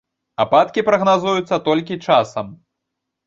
[0.43, 2.47] Ападкі прагназуюцца толькі часам.